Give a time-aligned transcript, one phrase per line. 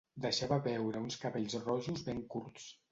[0.25, 2.71] Deixava veure uns cabells rojos ben curts.